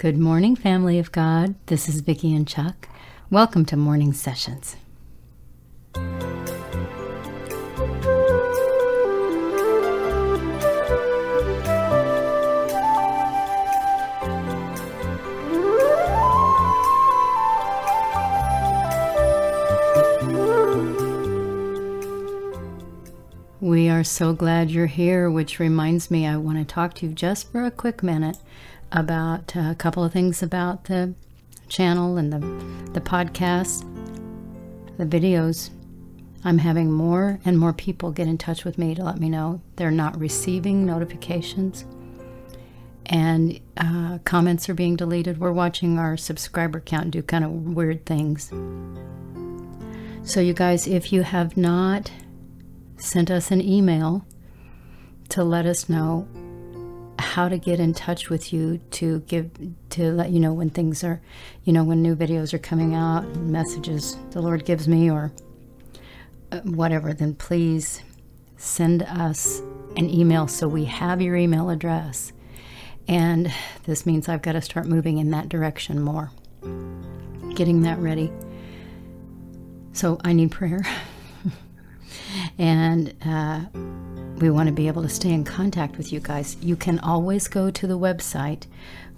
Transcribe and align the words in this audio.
Good 0.00 0.16
morning, 0.16 0.56
family 0.56 0.98
of 0.98 1.12
God. 1.12 1.56
This 1.66 1.86
is 1.86 2.00
Vicky 2.00 2.34
and 2.34 2.48
Chuck. 2.48 2.88
Welcome 3.28 3.66
to 3.66 3.76
Morning 3.76 4.14
Sessions. 4.14 4.78
We 23.60 23.90
are 23.90 24.02
so 24.02 24.32
glad 24.32 24.70
you're 24.70 24.86
here, 24.86 25.30
which 25.30 25.58
reminds 25.58 26.10
me, 26.10 26.26
I 26.26 26.38
want 26.38 26.56
to 26.56 26.64
talk 26.64 26.94
to 26.94 27.06
you 27.06 27.12
just 27.12 27.52
for 27.52 27.66
a 27.66 27.70
quick 27.70 28.02
minute 28.02 28.38
about 28.92 29.54
a 29.54 29.74
couple 29.78 30.04
of 30.04 30.12
things 30.12 30.42
about 30.42 30.84
the 30.84 31.14
channel 31.68 32.16
and 32.16 32.32
the, 32.32 32.40
the 32.92 33.00
podcast, 33.00 33.84
the 34.98 35.04
videos. 35.04 35.70
I'm 36.44 36.58
having 36.58 36.90
more 36.90 37.38
and 37.44 37.58
more 37.58 37.72
people 37.72 38.10
get 38.12 38.26
in 38.26 38.38
touch 38.38 38.64
with 38.64 38.78
me 38.78 38.94
to 38.94 39.04
let 39.04 39.18
me 39.18 39.28
know 39.28 39.60
they're 39.76 39.90
not 39.90 40.18
receiving 40.18 40.86
notifications 40.86 41.84
and 43.10 43.60
uh, 43.76 44.18
comments 44.24 44.68
are 44.68 44.74
being 44.74 44.94
deleted. 44.94 45.38
We're 45.38 45.52
watching 45.52 45.98
our 45.98 46.16
subscriber 46.16 46.80
count 46.80 47.10
do 47.10 47.22
kind 47.22 47.44
of 47.44 47.50
weird 47.50 48.06
things. 48.06 48.52
So, 50.22 50.40
you 50.40 50.52
guys, 50.54 50.86
if 50.86 51.12
you 51.12 51.22
have 51.22 51.56
not 51.56 52.12
sent 52.98 53.30
us 53.30 53.50
an 53.50 53.60
email 53.60 54.24
to 55.30 55.42
let 55.42 55.66
us 55.66 55.88
know 55.88 56.28
how 57.30 57.48
to 57.48 57.58
get 57.58 57.80
in 57.80 57.94
touch 57.94 58.28
with 58.28 58.52
you 58.52 58.78
to 58.90 59.20
give 59.20 59.50
to 59.90 60.12
let 60.12 60.30
you 60.30 60.40
know 60.40 60.52
when 60.52 60.70
things 60.70 61.04
are 61.04 61.20
you 61.64 61.72
know 61.72 61.84
when 61.84 62.02
new 62.02 62.14
videos 62.16 62.52
are 62.52 62.58
coming 62.58 62.94
out 62.94 63.24
messages 63.36 64.16
the 64.30 64.40
lord 64.40 64.64
gives 64.64 64.88
me 64.88 65.10
or 65.10 65.32
uh, 66.52 66.60
whatever 66.60 67.12
then 67.12 67.34
please 67.34 68.02
send 68.60 69.02
us 69.04 69.62
an 69.96 70.08
email 70.10 70.46
so 70.46 70.68
we 70.68 70.84
have 70.84 71.22
your 71.22 71.34
email 71.34 71.70
address. 71.70 72.32
And 73.08 73.52
this 73.84 74.06
means 74.06 74.28
i've 74.28 74.42
got 74.42 74.52
to 74.52 74.60
start 74.60 74.86
moving 74.86 75.18
in 75.18 75.30
that 75.30 75.48
direction 75.48 76.00
more 76.00 76.30
getting 77.54 77.82
that 77.82 77.98
ready. 77.98 78.30
So 79.92 80.20
i 80.22 80.32
need 80.32 80.50
prayer 80.52 80.82
and 82.60 83.14
uh, 83.24 83.60
we 84.36 84.50
want 84.50 84.66
to 84.66 84.72
be 84.72 84.86
able 84.86 85.02
to 85.02 85.08
stay 85.08 85.32
in 85.32 85.44
contact 85.44 85.96
with 85.96 86.12
you 86.12 86.20
guys. 86.20 86.56
You 86.60 86.76
can 86.76 86.98
always 86.98 87.48
go 87.48 87.70
to 87.70 87.86
the 87.86 87.98
website, 87.98 88.66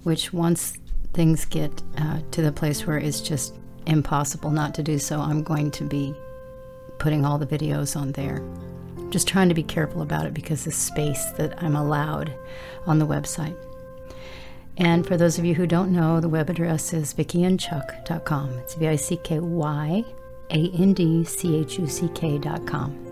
which 0.05 0.33
once 0.33 0.79
things 1.13 1.45
get 1.45 1.83
uh, 1.99 2.21
to 2.31 2.41
the 2.41 2.53
place 2.53 2.87
where 2.87 2.99
it's 2.99 3.21
just 3.21 3.55
impossible 3.87 4.51
not 4.51 4.77
to 4.77 4.83
do 4.85 4.97
so, 4.97 5.21
I'm 5.21 5.43
going 5.43 5.73
to 5.73 5.85
be 5.85 6.15
putting 6.99 7.25
all 7.25 7.37
the 7.37 7.47
videos 7.47 7.97
on 7.97 8.13
there. 8.13 8.41
Just 9.11 9.27
trying 9.27 9.49
to 9.49 9.57
be 9.57 9.65
careful 9.65 10.03
about 10.03 10.25
it 10.25 10.33
because 10.33 10.65
the 10.65 10.71
space 10.71 11.25
that 11.33 11.61
I'm 11.61 11.75
allowed 11.75 12.33
on 12.87 13.01
the 13.01 13.07
website. 13.07 13.57
And 14.77 15.05
for 15.05 15.17
those 15.17 15.37
of 15.39 15.45
you 15.45 15.57
who 15.57 15.67
don't 15.67 15.93
know, 15.93 16.21
the 16.21 16.29
web 16.29 16.49
address 16.49 16.93
is 16.93 17.13
vickyandchuck.com. 17.13 18.59
It's 18.59 18.75
V 18.75 18.87
I 18.87 18.97
C 18.97 19.17
K 19.17 19.41
Y 19.41 20.05
A 20.51 20.71
N 20.79 20.95
D 20.95 21.25
C 21.25 21.57
H 21.57 21.79
U 21.81 21.89
C 21.89 22.09
K.com. 22.15 23.12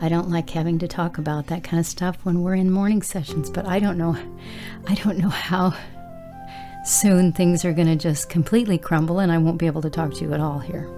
I 0.00 0.08
don't 0.08 0.30
like 0.30 0.48
having 0.50 0.78
to 0.78 0.88
talk 0.88 1.18
about 1.18 1.48
that 1.48 1.62
kind 1.62 1.78
of 1.78 1.86
stuff 1.86 2.18
when 2.22 2.42
we're 2.42 2.54
in 2.54 2.70
morning 2.70 3.02
sessions, 3.02 3.50
but 3.50 3.66
I 3.66 3.78
don't 3.78 3.98
know 3.98 4.16
I 4.86 4.94
don't 4.94 5.18
know 5.18 5.28
how 5.28 5.74
soon 6.84 7.32
things 7.32 7.64
are 7.64 7.72
going 7.72 7.86
to 7.86 7.96
just 7.96 8.30
completely 8.30 8.78
crumble 8.78 9.18
and 9.18 9.30
I 9.30 9.38
won't 9.38 9.58
be 9.58 9.66
able 9.66 9.82
to 9.82 9.90
talk 9.90 10.14
to 10.14 10.24
you 10.24 10.32
at 10.32 10.40
all 10.40 10.58
here. 10.58 10.88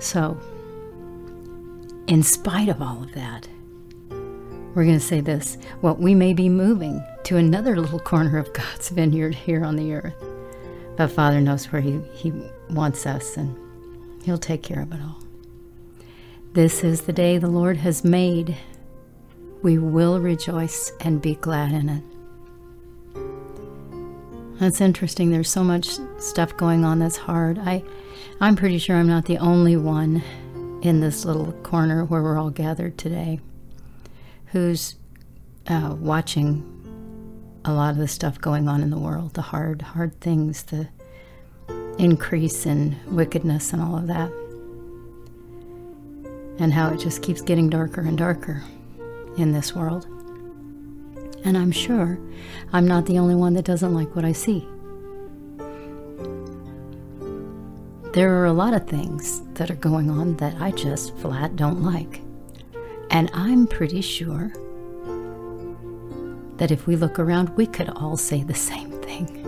So, 0.00 0.38
in 2.06 2.22
spite 2.22 2.68
of 2.68 2.82
all 2.82 3.02
of 3.02 3.14
that, 3.14 3.48
we're 4.74 4.84
going 4.84 4.98
to 4.98 5.04
say 5.04 5.20
this 5.20 5.56
well, 5.80 5.94
we 5.96 6.14
may 6.14 6.34
be 6.34 6.48
moving 6.48 7.02
to 7.24 7.36
another 7.36 7.76
little 7.76 8.00
corner 8.00 8.38
of 8.38 8.52
God's 8.52 8.88
vineyard 8.90 9.34
here 9.34 9.64
on 9.64 9.76
the 9.76 9.94
earth. 9.94 10.14
But 10.96 11.12
Father 11.12 11.40
knows 11.40 11.66
where 11.66 11.80
He, 11.80 12.00
he 12.14 12.32
wants 12.70 13.06
us, 13.06 13.36
and 13.36 13.56
He'll 14.22 14.38
take 14.38 14.62
care 14.62 14.82
of 14.82 14.92
it 14.92 15.00
all. 15.00 15.25
This 16.56 16.82
is 16.82 17.02
the 17.02 17.12
day 17.12 17.36
the 17.36 17.50
Lord 17.50 17.76
has 17.76 18.02
made. 18.02 18.56
We 19.62 19.76
will 19.76 20.20
rejoice 20.20 20.90
and 21.02 21.20
be 21.20 21.34
glad 21.34 21.72
in 21.72 21.90
it. 21.90 22.02
That's 24.58 24.80
interesting. 24.80 25.30
There's 25.30 25.50
so 25.50 25.62
much 25.62 25.98
stuff 26.16 26.56
going 26.56 26.82
on 26.82 27.00
that's 27.00 27.18
hard. 27.18 27.58
I, 27.58 27.84
I'm 28.40 28.56
pretty 28.56 28.78
sure 28.78 28.96
I'm 28.96 29.06
not 29.06 29.26
the 29.26 29.36
only 29.36 29.76
one 29.76 30.22
in 30.80 31.00
this 31.00 31.26
little 31.26 31.52
corner 31.62 32.06
where 32.06 32.22
we're 32.22 32.38
all 32.38 32.48
gathered 32.48 32.96
today 32.96 33.38
who's 34.46 34.94
uh, 35.66 35.94
watching 35.98 36.64
a 37.66 37.72
lot 37.74 37.90
of 37.90 37.98
the 37.98 38.08
stuff 38.08 38.40
going 38.40 38.66
on 38.66 38.80
in 38.80 38.88
the 38.88 38.98
world, 38.98 39.34
the 39.34 39.42
hard, 39.42 39.82
hard 39.82 40.18
things, 40.22 40.62
the 40.62 40.88
increase 41.98 42.64
in 42.64 42.96
wickedness 43.14 43.74
and 43.74 43.82
all 43.82 43.98
of 43.98 44.06
that 44.06 44.32
and 46.58 46.72
how 46.72 46.90
it 46.90 46.98
just 46.98 47.22
keeps 47.22 47.40
getting 47.40 47.68
darker 47.68 48.00
and 48.00 48.16
darker 48.16 48.62
in 49.36 49.52
this 49.52 49.74
world. 49.74 50.06
And 51.44 51.56
I'm 51.56 51.70
sure 51.70 52.18
I'm 52.72 52.86
not 52.86 53.06
the 53.06 53.18
only 53.18 53.34
one 53.34 53.54
that 53.54 53.64
doesn't 53.64 53.94
like 53.94 54.16
what 54.16 54.24
I 54.24 54.32
see. 54.32 54.66
There 58.12 58.34
are 58.40 58.46
a 58.46 58.52
lot 58.52 58.72
of 58.72 58.86
things 58.86 59.42
that 59.54 59.70
are 59.70 59.76
going 59.76 60.10
on 60.10 60.36
that 60.38 60.60
I 60.60 60.70
just 60.70 61.14
flat 61.18 61.54
don't 61.54 61.82
like. 61.82 62.22
And 63.10 63.30
I'm 63.34 63.66
pretty 63.66 64.00
sure 64.00 64.52
that 66.56 66.70
if 66.70 66.86
we 66.86 66.96
look 66.96 67.18
around, 67.18 67.50
we 67.50 67.66
could 67.66 67.90
all 67.90 68.16
say 68.16 68.42
the 68.42 68.54
same 68.54 68.90
thing. 69.02 69.42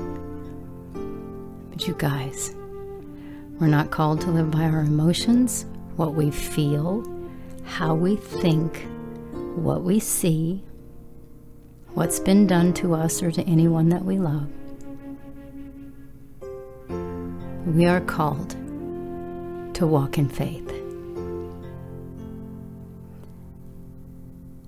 But 1.70 1.88
you 1.88 1.94
guys, 1.94 2.54
we're 3.58 3.68
not 3.68 3.90
called 3.90 4.20
to 4.22 4.30
live 4.30 4.50
by 4.50 4.64
our 4.64 4.80
emotions 4.80 5.64
what 5.98 6.14
we 6.14 6.30
feel, 6.30 7.04
how 7.64 7.92
we 7.92 8.14
think, 8.14 8.86
what 9.56 9.82
we 9.82 9.98
see, 9.98 10.62
what's 11.94 12.20
been 12.20 12.46
done 12.46 12.72
to 12.72 12.94
us 12.94 13.20
or 13.20 13.32
to 13.32 13.42
anyone 13.42 13.88
that 13.88 14.04
we 14.04 14.16
love. 14.16 14.48
We 17.74 17.86
are 17.86 18.00
called 18.00 18.50
to 19.74 19.88
walk 19.88 20.18
in 20.18 20.28
faith. 20.28 20.70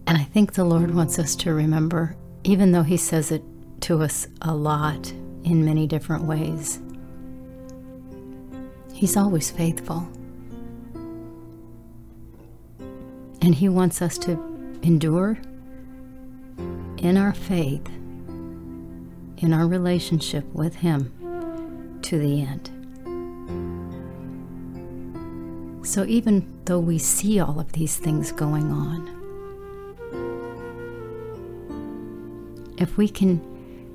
And 0.09 0.19
I 0.19 0.25
think 0.25 0.55
the 0.55 0.65
Lord 0.65 0.93
wants 0.93 1.21
us 1.21 1.37
to 1.37 1.55
remember, 1.55 2.17
even 2.43 2.73
though 2.73 2.83
He 2.83 2.97
says 2.97 3.31
it 3.31 3.45
to 3.83 4.03
us 4.03 4.27
a 4.43 4.53
lot 4.53 5.13
in 5.45 5.65
many 5.65 5.87
different 5.87 6.25
ways, 6.25 6.81
He's 8.93 9.17
always 9.17 9.49
faithful. 9.49 10.11
And 13.43 13.55
He 13.55 13.69
wants 13.69 14.03
us 14.03 14.19
to 14.19 14.33
endure 14.83 15.39
in 16.99 17.17
our 17.17 17.33
faith, 17.33 17.87
in 19.39 19.53
our 19.53 19.67
relationship 19.67 20.45
with 20.53 20.77
Him 20.77 21.99
to 22.03 22.19
the 22.19 22.43
end. 22.43 22.71
So, 25.87 26.05
even 26.05 26.47
though 26.67 26.79
we 26.79 26.99
see 26.99 27.41
all 27.41 27.59
of 27.59 27.73
these 27.73 27.97
things 27.97 28.33
going 28.33 28.71
on, 28.71 29.17
if 32.79 32.97
we 32.97 33.09
can 33.09 33.41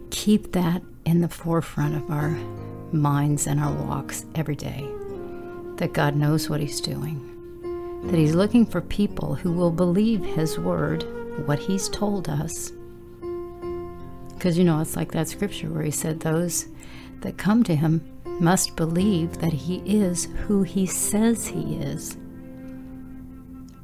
keep 0.09 0.51
that 0.53 0.81
in 1.05 1.21
the 1.21 1.29
forefront 1.29 1.95
of 1.95 2.09
our 2.09 2.31
minds 2.91 3.47
and 3.47 3.59
our 3.59 3.73
walks 3.73 4.25
every 4.33 4.55
day, 4.55 4.89
that 5.77 5.93
God 5.93 6.15
knows 6.15 6.49
what 6.49 6.59
He's 6.59 6.81
doing 6.81 7.34
that 8.05 8.17
He's 8.17 8.35
looking 8.35 8.65
for 8.65 8.81
people 8.81 9.35
who 9.35 9.51
will 9.51 9.71
believe 9.71 10.23
His 10.23 10.59
word, 10.59 11.03
what 11.47 11.59
He's 11.59 11.89
told 11.89 12.29
us. 12.29 12.71
Because, 14.33 14.57
you 14.57 14.63
know, 14.63 14.79
it's 14.79 14.95
like 14.95 15.11
that 15.11 15.27
scripture 15.27 15.69
where 15.69 15.83
He 15.83 15.91
said, 15.91 16.19
Those 16.19 16.67
that 17.21 17.37
come 17.37 17.63
to 17.63 17.75
Him 17.75 18.07
must 18.39 18.75
believe 18.75 19.39
that 19.39 19.53
He 19.53 19.77
is 19.85 20.25
who 20.45 20.63
He 20.63 20.85
says 20.85 21.47
He 21.47 21.77
is, 21.77 22.15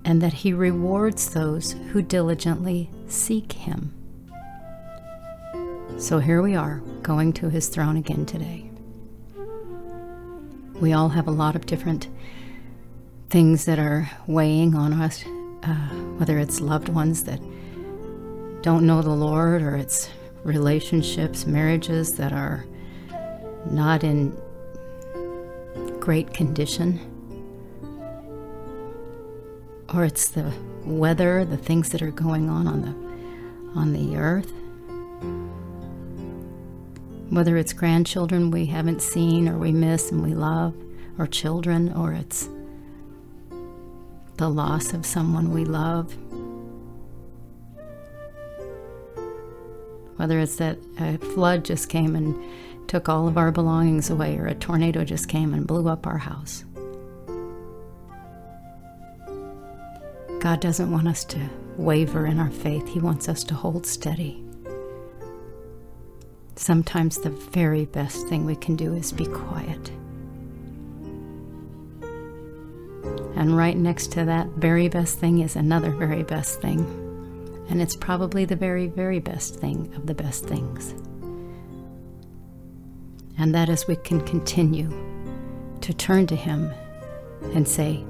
and 0.05 0.21
that 0.21 0.33
He 0.33 0.53
rewards 0.53 1.33
those 1.33 1.71
who 1.91 2.01
diligently 2.01 2.89
seek 3.07 3.53
Him. 3.53 3.93
So 5.97 6.19
here 6.19 6.41
we 6.41 6.55
are, 6.55 6.81
going 7.01 7.33
to 7.33 7.49
His 7.49 7.69
throne 7.69 7.97
again 7.97 8.25
today. 8.25 8.69
We 10.79 10.93
all 10.93 11.09
have 11.09 11.27
a 11.27 11.31
lot 11.31 11.55
of 11.55 11.65
different 11.65 12.07
things 13.31 13.63
that 13.63 13.79
are 13.79 14.11
weighing 14.27 14.75
on 14.75 14.91
us, 14.91 15.23
uh, 15.63 15.87
whether 16.17 16.37
it's 16.37 16.59
loved 16.59 16.89
ones 16.89 17.23
that 17.23 17.39
don't 18.61 18.85
know 18.85 19.01
the 19.01 19.09
Lord 19.09 19.61
or 19.61 19.77
it's 19.77 20.09
relationships, 20.43 21.45
marriages 21.45 22.17
that 22.17 22.33
are 22.33 22.65
not 23.69 24.03
in 24.03 24.37
great 26.01 26.33
condition. 26.33 26.99
Or 29.93 30.03
it's 30.03 30.27
the 30.27 30.51
weather, 30.83 31.45
the 31.45 31.55
things 31.55 31.89
that 31.89 32.01
are 32.01 32.11
going 32.11 32.49
on 32.49 32.67
on 32.67 32.81
the 32.81 33.79
on 33.79 33.93
the 33.93 34.17
earth. 34.17 34.51
Whether 37.29 37.55
it's 37.55 37.71
grandchildren 37.71 38.51
we 38.51 38.65
haven't 38.65 39.01
seen 39.01 39.47
or 39.47 39.57
we 39.57 39.71
miss 39.71 40.11
and 40.11 40.21
we 40.21 40.33
love, 40.33 40.75
or 41.17 41.27
children, 41.27 41.93
or 41.93 42.11
it's 42.11 42.49
the 44.41 44.49
loss 44.49 44.91
of 44.93 45.05
someone 45.05 45.51
we 45.51 45.65
love. 45.65 46.11
Whether 50.15 50.39
it's 50.39 50.55
that 50.55 50.79
a 50.99 51.19
flood 51.19 51.63
just 51.63 51.89
came 51.89 52.15
and 52.15 52.35
took 52.87 53.07
all 53.07 53.27
of 53.27 53.37
our 53.37 53.51
belongings 53.51 54.09
away, 54.09 54.39
or 54.39 54.47
a 54.47 54.55
tornado 54.55 55.03
just 55.05 55.29
came 55.29 55.53
and 55.53 55.67
blew 55.67 55.87
up 55.87 56.07
our 56.07 56.17
house. 56.17 56.65
God 60.39 60.59
doesn't 60.59 60.89
want 60.89 61.07
us 61.07 61.23
to 61.25 61.39
waver 61.77 62.25
in 62.25 62.39
our 62.39 62.49
faith, 62.49 62.87
He 62.87 62.99
wants 62.99 63.29
us 63.29 63.43
to 63.43 63.53
hold 63.53 63.85
steady. 63.85 64.43
Sometimes 66.55 67.19
the 67.19 67.29
very 67.29 67.85
best 67.85 68.27
thing 68.27 68.47
we 68.47 68.55
can 68.55 68.75
do 68.75 68.95
is 68.95 69.11
be 69.11 69.27
quiet. 69.27 69.91
And 73.41 73.57
right 73.57 73.75
next 73.75 74.11
to 74.11 74.25
that 74.25 74.49
very 74.49 74.87
best 74.87 75.17
thing 75.17 75.39
is 75.39 75.55
another 75.55 75.89
very 75.89 76.21
best 76.21 76.61
thing. 76.61 76.81
And 77.71 77.81
it's 77.81 77.95
probably 77.95 78.45
the 78.45 78.55
very, 78.55 78.85
very 78.85 79.17
best 79.17 79.55
thing 79.55 79.91
of 79.95 80.05
the 80.05 80.13
best 80.13 80.45
things. 80.45 80.93
And 83.39 83.55
that 83.55 83.67
is 83.67 83.87
we 83.87 83.95
can 83.95 84.21
continue 84.27 84.91
to 85.81 85.91
turn 85.91 86.27
to 86.27 86.35
Him 86.35 86.71
and 87.55 87.67
say, 87.67 88.03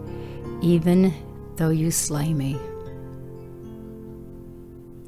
Even 0.62 1.14
though 1.56 1.70
you 1.70 1.92
slay 1.92 2.34
me, 2.34 2.60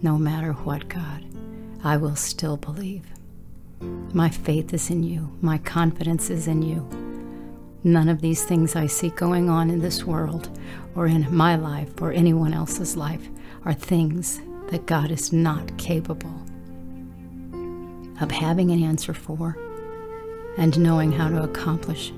no 0.01 0.17
matter 0.17 0.53
what, 0.53 0.87
God, 0.87 1.25
I 1.83 1.97
will 1.97 2.15
still 2.15 2.55
believe. 2.55 3.03
My 4.13 4.29
faith 4.29 4.73
is 4.73 4.89
in 4.89 5.03
you, 5.03 5.37
my 5.41 5.57
confidence 5.57 6.29
is 6.29 6.47
in 6.47 6.61
you. 6.61 7.02
None 7.85 8.07
of 8.07 8.21
these 8.21 8.43
things 8.43 8.75
I 8.75 8.87
see 8.87 9.09
going 9.09 9.49
on 9.49 9.69
in 9.69 9.79
this 9.79 10.05
world 10.05 10.49
or 10.95 11.05
in 11.05 11.27
my 11.35 11.55
life 11.55 12.01
or 12.01 12.13
anyone 12.13 12.53
else's 12.53 12.95
life 12.95 13.27
are 13.65 13.73
things 13.73 14.39
that 14.69 14.85
God 14.85 15.11
is 15.11 15.33
not 15.33 15.77
capable 15.77 16.33
of 18.21 18.31
having 18.31 18.71
an 18.71 18.81
answer 18.81 19.13
for 19.13 19.57
and 20.57 20.79
knowing 20.79 21.11
how 21.11 21.27
to 21.27 21.43
accomplish 21.43 22.13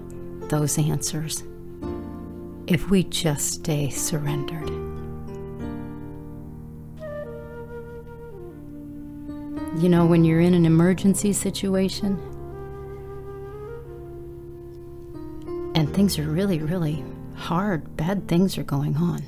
those 0.49 0.77
answers 0.77 1.43
if 2.67 2.89
we 2.89 3.03
just 3.03 3.53
stay 3.53 3.89
surrendered. 3.89 4.69
You 9.81 9.89
know, 9.89 10.05
when 10.05 10.23
you're 10.23 10.41
in 10.41 10.53
an 10.53 10.65
emergency 10.65 11.33
situation, 11.33 12.19
things 15.95 16.19
are 16.19 16.23
really, 16.23 16.59
really 16.59 17.05
hard, 17.37 17.95
bad 17.95 18.27
things 18.27 18.57
are 18.57 18.63
going 18.63 18.97
on. 18.97 19.23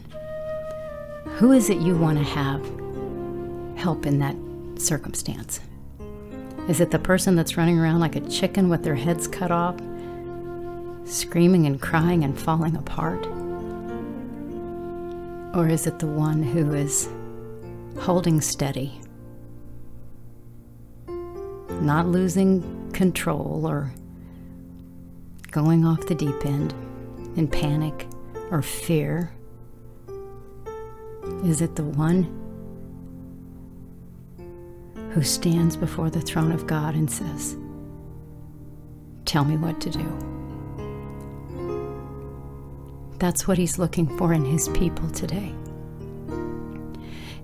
Who 1.38 1.54
is 1.54 1.70
it 1.70 1.78
you 1.78 1.96
want 1.96 2.18
to 2.18 2.26
have 2.26 2.62
help 3.78 4.06
in 4.06 4.20
that 4.20 4.36
circumstance? 4.78 5.62
Is 6.68 6.82
it 6.82 6.92
the 6.92 7.00
person 7.00 7.38
that's 7.38 7.56
running 7.56 7.80
around 7.80 8.02
like 8.02 8.18
a 8.18 8.30
chicken 8.30 8.68
with 8.68 8.84
their 8.84 8.96
heads 8.96 9.30
cut 9.30 9.50
off, 9.50 9.78
screaming 11.06 11.66
and 11.66 11.82
crying 11.82 12.26
and 12.26 12.38
falling 12.38 12.76
apart? 12.76 13.26
Or 15.56 15.70
is 15.70 15.88
it 15.88 16.00
the 16.00 16.08
one 16.08 16.44
who 16.44 16.74
is 16.74 17.08
holding 17.98 18.42
steady, 18.42 19.00
not 21.80 22.08
losing 22.08 22.92
control 22.92 23.66
or 23.66 23.94
going 25.58 25.84
off 25.86 26.06
the 26.06 26.14
deep 26.14 26.46
end 26.46 26.72
in 27.36 27.48
panic 27.48 28.06
or 28.52 28.62
fear? 28.62 29.32
Is 31.44 31.62
it 31.62 31.76
the 31.76 31.84
one 31.84 32.26
who 35.14 35.24
stands 35.24 35.76
before 35.76 36.12
the 36.12 36.22
throne 36.22 36.52
of 36.52 36.68
God 36.68 36.94
and 36.94 37.10
says, 37.10 37.58
Tell 39.26 39.46
me 39.46 39.58
what 39.58 39.82
to 39.82 39.90
do? 39.90 40.06
That's 43.18 43.48
what 43.48 43.58
he's 43.58 43.80
looking 43.80 44.16
for 44.16 44.34
in 44.34 44.46
his 44.46 44.70
people 44.70 45.10
today. 45.10 45.56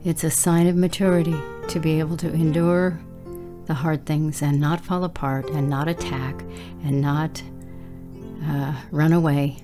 It's 0.05 0.23
a 0.23 0.29
sign 0.29 0.67
of 0.67 0.75
maturity 0.75 1.35
to 1.69 1.79
be 1.79 1.97
able 1.97 2.17
to 2.17 2.31
endure 2.31 2.99
the 3.65 3.73
hard 3.73 4.05
things 4.05 4.43
and 4.43 4.59
not 4.59 4.81
fall 4.81 5.03
apart 5.03 5.49
and 5.49 5.67
not 5.67 5.87
attack 5.87 6.43
and 6.83 7.01
not 7.01 7.41
uh, 8.45 8.73
run 8.91 9.13
away, 9.13 9.63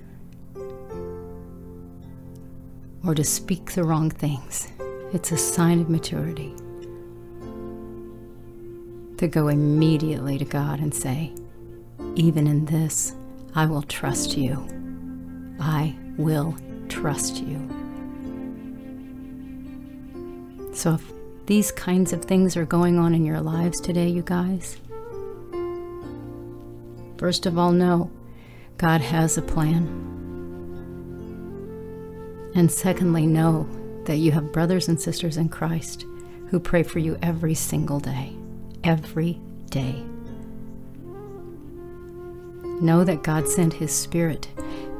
or 3.06 3.14
to 3.14 3.24
speak 3.24 3.72
the 3.72 3.84
wrong 3.84 4.10
things. 4.10 4.68
It's 5.12 5.32
a 5.32 5.36
sign 5.36 5.80
of 5.80 5.90
maturity. 5.90 6.54
To 9.18 9.28
go 9.28 9.48
immediately 9.48 10.38
to 10.38 10.44
God 10.44 10.80
and 10.80 10.94
say, 10.94 11.32
Even 12.14 12.46
in 12.46 12.64
this, 12.64 13.14
I 13.54 13.66
will 13.66 13.82
trust 13.82 14.36
you. 14.36 14.66
I 15.60 15.94
will 16.16 16.56
trust 16.88 17.42
you. 17.42 17.68
So, 20.72 20.94
if 20.94 21.12
these 21.46 21.72
kinds 21.72 22.12
of 22.12 22.24
things 22.24 22.56
are 22.56 22.64
going 22.64 22.98
on 22.98 23.14
in 23.14 23.24
your 23.24 23.40
lives 23.40 23.80
today, 23.80 24.08
you 24.08 24.22
guys, 24.22 24.78
first 27.18 27.44
of 27.44 27.58
all, 27.58 27.72
know 27.72 28.10
God 28.80 29.02
has 29.02 29.36
a 29.36 29.42
plan. 29.42 29.84
And 32.54 32.72
secondly, 32.72 33.26
know 33.26 33.68
that 34.06 34.16
you 34.16 34.32
have 34.32 34.52
brothers 34.52 34.88
and 34.88 34.98
sisters 34.98 35.36
in 35.36 35.50
Christ 35.50 36.06
who 36.48 36.58
pray 36.58 36.82
for 36.82 36.98
you 36.98 37.18
every 37.20 37.52
single 37.52 38.00
day. 38.00 38.32
Every 38.82 39.38
day. 39.68 40.02
Know 42.80 43.04
that 43.04 43.22
God 43.22 43.46
sent 43.46 43.74
His 43.74 43.92
Spirit 43.92 44.48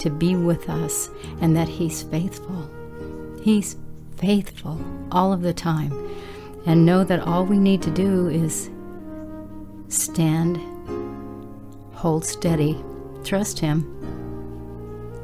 to 0.01 0.11
be 0.11 0.37
with 0.37 0.69
us 0.69 1.09
and 1.41 1.57
that 1.57 1.69
He's 1.69 2.03
faithful. 2.03 2.71
He's 3.41 3.77
faithful 4.19 4.79
all 5.11 5.33
of 5.33 5.41
the 5.41 5.55
time. 5.55 5.91
And 6.67 6.85
know 6.85 7.03
that 7.05 7.21
all 7.21 7.47
we 7.47 7.59
need 7.59 7.81
to 7.81 7.91
do 7.91 8.29
is 8.29 8.69
stand, 9.89 10.61
hold 11.95 12.27
steady, 12.27 12.79
Trust 13.25 13.59
Him 13.59 13.87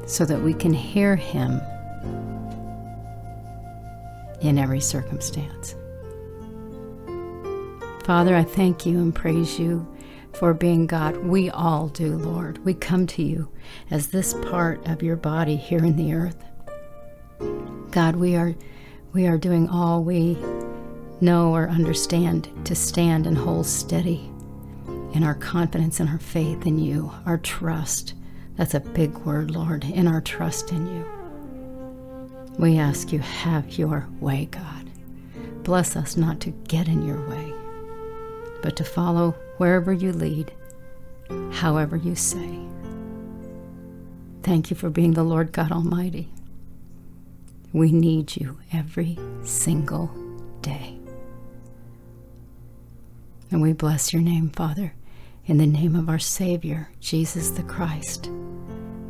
so 0.06 0.24
that 0.24 0.40
we 0.40 0.54
can 0.54 0.72
hear 0.72 1.16
Him 1.16 1.60
in 4.40 4.58
every 4.58 4.80
circumstance. 4.80 5.74
Father, 8.04 8.36
I 8.36 8.44
thank 8.44 8.86
you 8.86 8.98
and 8.98 9.14
praise 9.14 9.58
you 9.58 9.86
for 10.32 10.54
being 10.54 10.86
God. 10.86 11.16
We 11.16 11.50
all 11.50 11.88
do, 11.88 12.16
Lord. 12.16 12.64
We 12.64 12.74
come 12.74 13.06
to 13.08 13.22
you 13.22 13.48
as 13.90 14.08
this 14.08 14.34
part 14.34 14.86
of 14.86 15.02
your 15.02 15.16
body 15.16 15.56
here 15.56 15.84
in 15.84 15.96
the 15.96 16.14
earth. 16.14 16.44
God, 17.90 18.16
we 18.16 18.36
are 18.36 18.54
we 19.12 19.26
are 19.26 19.38
doing 19.38 19.68
all 19.68 20.04
we 20.04 20.36
know 21.20 21.54
or 21.54 21.68
understand 21.68 22.48
to 22.66 22.74
stand 22.74 23.26
and 23.26 23.36
hold 23.36 23.66
steady 23.66 24.30
in 25.12 25.22
our 25.22 25.34
confidence 25.34 26.00
and 26.00 26.08
our 26.08 26.18
faith 26.18 26.66
in 26.66 26.78
you, 26.78 27.12
our 27.24 27.38
trust. 27.38 28.14
That's 28.56 28.74
a 28.74 28.80
big 28.80 29.16
word, 29.18 29.50
Lord, 29.50 29.84
in 29.84 30.06
our 30.06 30.20
trust 30.20 30.72
in 30.72 30.86
you. 30.86 31.04
We 32.58 32.78
ask 32.78 33.12
you, 33.12 33.18
have 33.18 33.78
your 33.78 34.08
way, 34.20 34.46
God. 34.50 34.90
Bless 35.62 35.96
us 35.96 36.16
not 36.16 36.40
to 36.40 36.50
get 36.50 36.88
in 36.88 37.04
your 37.06 37.28
way, 37.28 37.52
but 38.62 38.76
to 38.76 38.84
follow 38.84 39.32
wherever 39.58 39.92
you 39.92 40.12
lead, 40.12 40.52
however 41.52 41.96
you 41.96 42.14
say. 42.14 42.58
Thank 44.42 44.70
you 44.70 44.76
for 44.76 44.90
being 44.90 45.14
the 45.14 45.24
Lord 45.24 45.52
God 45.52 45.72
Almighty. 45.72 46.30
We 47.72 47.92
need 47.92 48.36
you 48.36 48.58
every 48.72 49.18
single 49.42 50.06
day. 50.62 50.98
And 53.50 53.62
we 53.62 53.72
bless 53.72 54.12
your 54.12 54.22
name, 54.22 54.50
Father 54.50 54.92
in 55.46 55.58
the 55.58 55.66
name 55.66 55.94
of 55.94 56.08
our 56.08 56.18
Savior, 56.18 56.90
Jesus 56.98 57.50
the 57.50 57.62
Christ, 57.62 58.24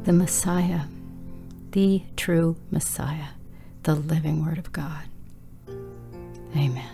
the 0.03 0.13
Messiah, 0.13 0.83
the 1.73 2.03
true 2.17 2.57
Messiah, 2.71 3.29
the 3.85 3.95
living 3.95 4.45
Word 4.45 4.59
of 4.59 4.71
God. 4.71 5.05
Amen. 6.55 6.91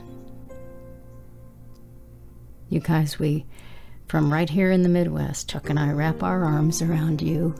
You 2.69 2.81
guys, 2.81 3.19
we, 3.19 3.45
from 4.07 4.33
right 4.33 4.49
here 4.49 4.71
in 4.71 4.83
the 4.83 4.89
Midwest, 4.89 5.51
Chuck 5.51 5.69
and 5.69 5.79
I 5.79 5.91
wrap 5.91 6.23
our 6.23 6.45
arms 6.45 6.81
around 6.81 7.21
you 7.21 7.57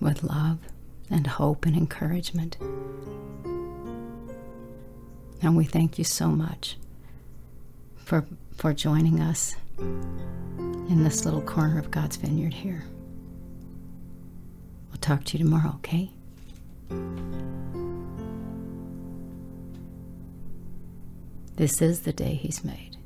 with 0.00 0.22
love 0.22 0.58
and 1.10 1.26
hope 1.26 1.66
and 1.66 1.76
encouragement. 1.76 2.56
And 5.42 5.56
we 5.56 5.64
thank 5.64 5.98
you 5.98 6.04
so 6.04 6.28
much 6.28 6.76
for, 8.04 8.26
for 8.56 8.72
joining 8.72 9.20
us 9.20 9.56
in 9.78 11.02
this 11.02 11.24
little 11.24 11.40
corner 11.40 11.78
of 11.78 11.90
God's 11.90 12.16
vineyard 12.16 12.52
here. 12.52 12.84
We'll 14.88 14.98
talk 14.98 15.24
to 15.24 15.38
you 15.38 15.44
tomorrow, 15.44 15.74
okay? 15.76 16.10
This 21.56 21.80
is 21.80 22.00
the 22.00 22.12
day 22.12 22.34
He's 22.34 22.64
made. 22.64 22.96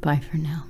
Bye 0.00 0.18
for 0.18 0.36
now. 0.36 0.66